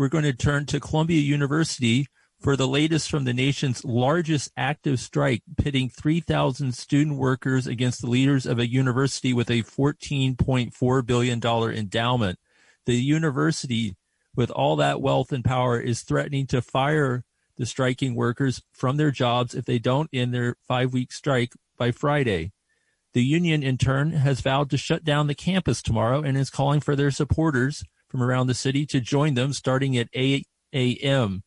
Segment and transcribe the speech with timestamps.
[0.00, 2.06] we're going to turn to Columbia University
[2.40, 8.08] for the latest from the nation's largest active strike, pitting 3,000 student workers against the
[8.08, 12.38] leaders of a university with a $14.4 billion endowment.
[12.86, 13.94] The university,
[14.34, 17.22] with all that wealth and power, is threatening to fire
[17.58, 21.90] the striking workers from their jobs if they don't end their five week strike by
[21.90, 22.52] Friday.
[23.12, 26.80] The union, in turn, has vowed to shut down the campus tomorrow and is calling
[26.80, 31.42] for their supporters from around the city to join them starting at 8 a.m.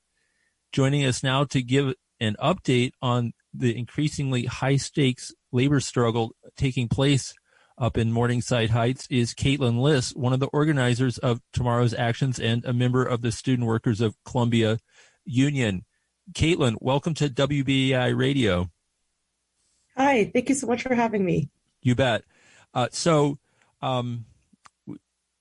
[0.72, 6.88] Joining us now to give an update on the increasingly high stakes labor struggle taking
[6.88, 7.34] place
[7.78, 12.64] up in Morningside Heights is Caitlin Liss, one of the organizers of tomorrow's actions and
[12.66, 14.80] a member of the Student Workers of Columbia
[15.26, 15.84] Union.
[16.34, 18.70] Caitlin, welcome to WBAI Radio.
[19.98, 21.50] Hi, thank you so much for having me.
[21.82, 22.24] You bet.
[22.74, 23.38] Uh, so,
[23.82, 24.26] um,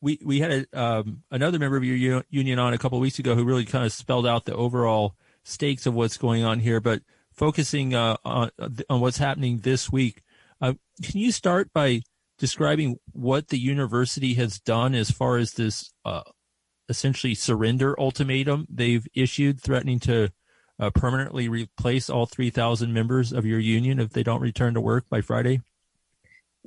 [0.03, 3.35] we we had a, um, another member of your union on a couple weeks ago
[3.35, 6.81] who really kind of spelled out the overall stakes of what's going on here.
[6.81, 8.51] But focusing uh, on
[8.91, 10.23] on what's happening this week,
[10.61, 12.03] uh, can you start by
[12.37, 16.23] describing what the university has done as far as this uh,
[16.89, 20.31] essentially surrender ultimatum they've issued, threatening to
[20.81, 25.09] uh, permanently replace all 3,000 members of your union if they don't return to work
[25.09, 25.61] by Friday?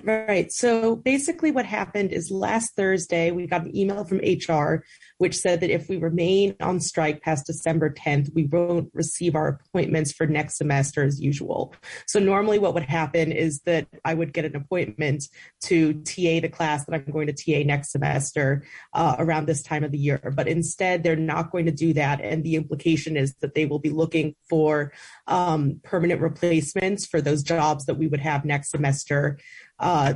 [0.04, 0.52] Right.
[0.52, 4.84] So basically, what happened is last Thursday, we got an email from HR
[5.18, 9.48] which said that if we remain on strike past December 10th, we won't receive our
[9.48, 11.74] appointments for next semester as usual.
[12.08, 15.24] So normally, what would happen is that I would get an appointment
[15.66, 19.86] to TA the class that I'm going to TA next semester uh, around this time
[19.86, 20.34] of the year.
[20.36, 22.20] But instead, they're not going to do that.
[22.20, 24.92] And the implication is that they will be looking for
[25.28, 29.38] um, permanent replacements for those jobs that we would have next semester
[29.80, 30.16] uh,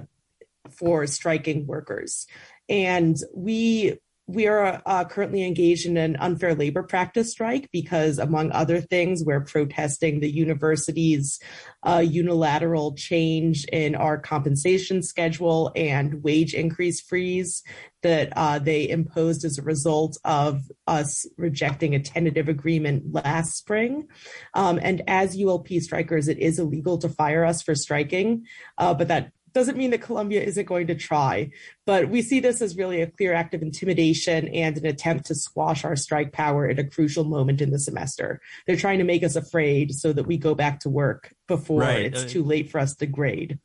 [0.69, 2.27] for striking workers.
[2.67, 3.97] And we
[4.29, 9.23] we are uh, currently engaged in an unfair labor practice strike because, among other things,
[9.25, 11.39] we're protesting the university's
[11.81, 17.63] uh, unilateral change in our compensation schedule and wage increase freeze
[18.03, 24.07] that uh, they imposed as a result of us rejecting a tentative agreement last spring.
[24.53, 28.45] Um, and as ULP strikers, it is illegal to fire us for striking,
[28.77, 31.51] uh, but that doesn't mean that Columbia isn't going to try,
[31.85, 35.35] but we see this as really a clear act of intimidation and an attempt to
[35.35, 38.41] squash our strike power at a crucial moment in the semester.
[38.67, 42.05] They're trying to make us afraid so that we go back to work before right.
[42.05, 43.59] it's uh, too late for us to grade.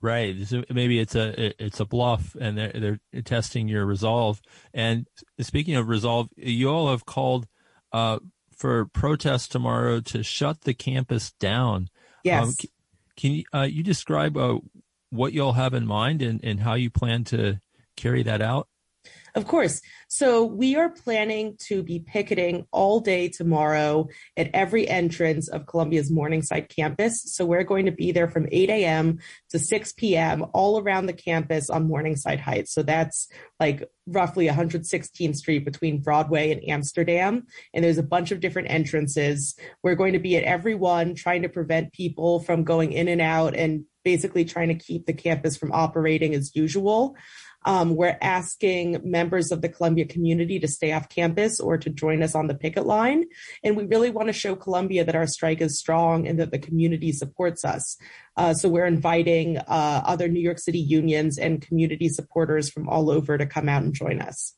[0.00, 0.46] Right.
[0.46, 4.40] So maybe it's a it's a bluff, and they're they're testing your resolve.
[4.74, 5.06] And
[5.40, 7.46] speaking of resolve, you all have called
[7.92, 8.18] uh,
[8.54, 11.88] for protest tomorrow to shut the campus down.
[12.24, 12.44] Yes.
[12.44, 12.54] Um,
[13.16, 14.58] can you uh, you describe uh,
[15.16, 17.60] what you'll have in mind and, and how you plan to
[17.96, 18.68] carry that out?
[19.36, 19.82] Of course.
[20.08, 26.10] So we are planning to be picketing all day tomorrow at every entrance of Columbia's
[26.10, 27.22] Morningside campus.
[27.22, 29.18] So we're going to be there from 8 a.m.
[29.50, 30.46] to 6 p.m.
[30.54, 32.72] all around the campus on Morningside Heights.
[32.72, 33.28] So that's
[33.60, 37.46] like roughly 116th Street between Broadway and Amsterdam.
[37.74, 39.54] And there's a bunch of different entrances.
[39.82, 43.20] We're going to be at every one trying to prevent people from going in and
[43.20, 47.16] out and basically trying to keep the campus from operating as usual.
[47.66, 52.22] Um, we're asking members of the Columbia community to stay off campus or to join
[52.22, 53.24] us on the picket line.
[53.62, 56.58] And we really want to show Columbia that our strike is strong and that the
[56.58, 57.98] community supports us.
[58.36, 63.10] Uh, so we're inviting uh, other New York City unions and community supporters from all
[63.10, 64.54] over to come out and join us.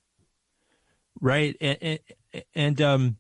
[1.21, 1.57] Right.
[1.61, 1.99] And,
[2.55, 3.17] and um,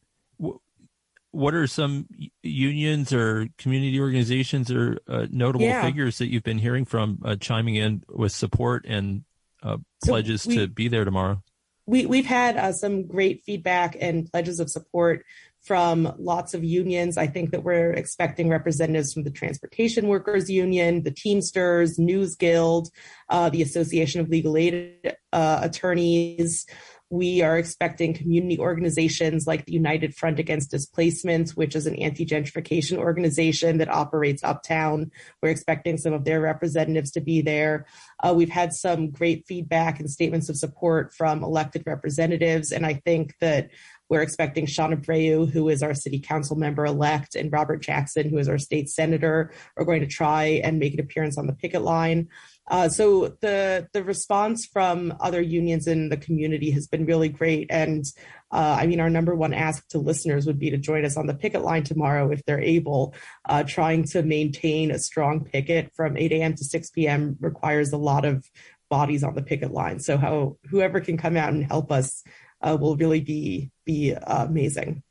[1.30, 2.08] what are some
[2.42, 5.82] unions or community organizations or uh, notable yeah.
[5.82, 9.24] figures that you've been hearing from uh, chiming in with support and
[9.62, 11.42] uh, pledges so we, to be there tomorrow?
[11.86, 15.24] We, we've had uh, some great feedback and pledges of support
[15.62, 17.18] from lots of unions.
[17.18, 22.88] I think that we're expecting representatives from the Transportation Workers Union, the Teamsters, News Guild,
[23.28, 26.66] uh, the Association of Legal Aid uh, Attorneys,
[27.10, 32.26] we are expecting community organizations like the United Front Against Displacement, which is an anti
[32.26, 35.10] gentrification organization that operates uptown.
[35.42, 37.86] We're expecting some of their representatives to be there.
[38.22, 42.72] Uh, we've had some great feedback and statements of support from elected representatives.
[42.72, 43.70] And I think that
[44.08, 48.38] we're expecting Shaun Abreu, who is our city council member elect, and Robert Jackson, who
[48.38, 51.82] is our state senator, are going to try and make an appearance on the picket
[51.82, 52.28] line.
[52.70, 57.66] Uh, so the the response from other unions in the community has been really great,
[57.70, 58.04] and
[58.50, 61.26] uh, I mean, our number one ask to listeners would be to join us on
[61.26, 63.14] the picket line tomorrow if they're able.
[63.44, 66.54] Uh, trying to maintain a strong picket from 8 a.m.
[66.54, 67.36] to 6 p.m.
[67.40, 68.44] requires a lot of
[68.88, 70.00] bodies on the picket line.
[70.00, 72.24] So how whoever can come out and help us
[72.60, 75.02] uh, will really be be uh, amazing.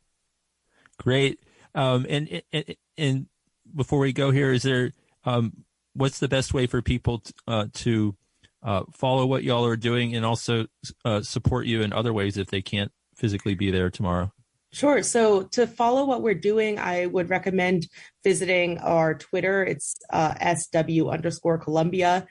[0.99, 1.39] Great.
[1.75, 3.25] Um, and, and, and
[3.75, 4.94] before we go here, is there
[5.25, 5.53] um,
[5.94, 8.15] what's the best way for people t- uh, to
[8.63, 10.67] uh, follow what y'all are doing and also
[11.05, 14.31] uh, support you in other ways if they can't physically be there tomorrow?
[14.73, 15.01] Sure.
[15.01, 17.88] So to follow what we're doing, I would recommend
[18.23, 19.63] visiting our Twitter.
[19.63, 22.27] It's uh, SW underscore Columbia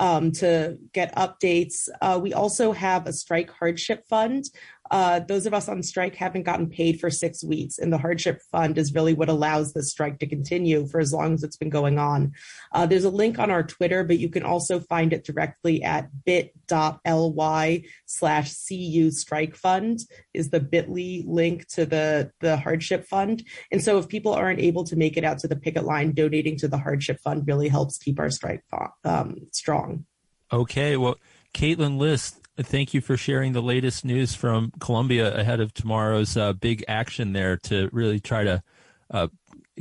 [0.00, 1.88] um, to get updates.
[2.00, 4.44] Uh, we also have a strike hardship fund.
[4.90, 8.40] Uh, those of us on strike haven't gotten paid for six weeks, and the hardship
[8.50, 11.70] fund is really what allows the strike to continue for as long as it's been
[11.70, 12.32] going on.
[12.72, 16.08] Uh, there's a link on our Twitter, but you can also find it directly at
[16.24, 20.00] bit.ly slash CU strike fund
[20.34, 23.44] is the bit.ly link to the, the hardship fund.
[23.70, 26.56] And so if people aren't able to make it out to the picket line, donating
[26.58, 28.64] to the hardship fund really helps keep our strike
[29.04, 30.04] um, strong.
[30.52, 30.96] Okay.
[30.96, 31.16] Well,
[31.54, 36.52] Caitlin List, thank you for sharing the latest news from Columbia ahead of tomorrow's uh,
[36.52, 38.62] big action there to really try to
[39.10, 39.28] uh,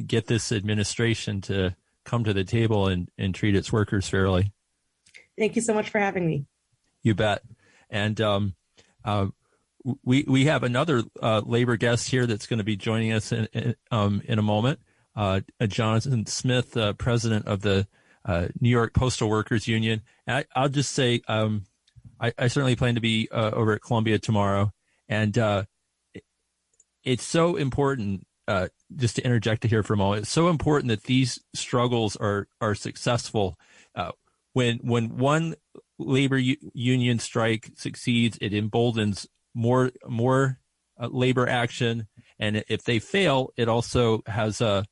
[0.06, 4.52] get this administration to come to the table and, and treat its workers fairly.
[5.38, 6.46] Thank you so much for having me.
[7.04, 7.44] You bet.
[7.90, 8.56] And um,
[9.06, 9.28] uh,
[10.04, 13.48] we we have another uh, labor guest here that's going to be joining us in
[13.54, 14.80] in, um, in a moment.
[15.16, 17.88] Uh, Jonathan Smith, uh, president of the
[18.60, 20.02] New York Postal Workers Union.
[20.28, 21.66] I, will just say um,
[22.20, 24.72] I, I, certainly plan to be uh, over at Columbia tomorrow,
[25.08, 25.64] and uh,
[27.04, 28.26] it's so important.
[28.48, 32.48] Uh, just to interject here for a moment, it's so important that these struggles are
[32.60, 33.58] are successful.
[33.94, 34.12] Uh,
[34.54, 35.56] when when one
[36.00, 40.60] labor u- union strike succeeds, it emboldens more more
[41.00, 42.08] uh, labor action,
[42.40, 44.86] and if they fail, it also has a,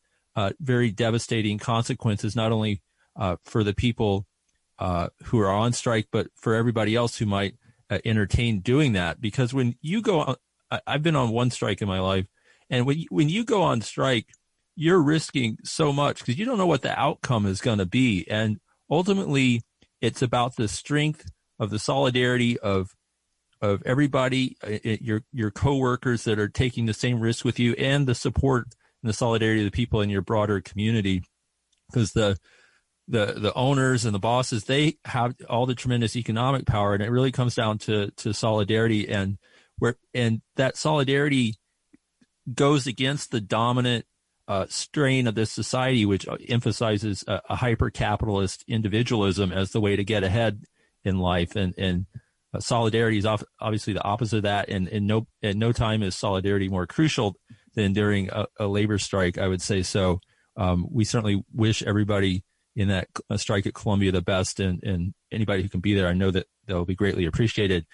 [0.59, 2.79] very devastating consequences not only
[3.15, 4.27] uh, for the people
[4.79, 7.55] uh, who are on strike, but for everybody else who might
[7.89, 9.19] uh, entertain doing that.
[9.21, 10.35] Because when you go on,
[10.69, 12.27] I, have been on one strike in my life,
[12.69, 14.27] and when you, when you go on strike,
[14.75, 18.25] you're risking so much because you don't know what the outcome is going to be,
[18.29, 18.59] and
[18.89, 19.63] ultimately,
[20.01, 21.29] it's about the strength
[21.59, 22.93] of the solidarity of
[23.61, 28.07] of everybody, uh, your your coworkers that are taking the same risk with you, and
[28.07, 28.67] the support
[29.01, 31.23] and the solidarity of the people in your broader community.
[31.89, 32.37] Because the
[33.07, 37.09] the the owners and the bosses they have all the tremendous economic power and it
[37.09, 39.37] really comes down to to solidarity and
[39.77, 41.55] where and that solidarity
[42.53, 44.05] goes against the dominant
[44.47, 49.95] uh, strain of this society which emphasizes a, a hyper capitalist individualism as the way
[49.95, 50.63] to get ahead
[51.03, 51.55] in life.
[51.55, 52.05] And and
[52.53, 56.01] uh, solidarity is off, obviously the opposite of that and in no at no time
[56.01, 57.35] is solidarity more crucial
[57.75, 59.83] than during a, a labor strike i would say.
[59.83, 60.21] So
[60.55, 62.43] um, we certainly wish everybody
[62.77, 66.07] in that uh, strike at Columbia the best, and, and anybody who can be there,
[66.07, 67.87] I know that they'll be greatly appreciated.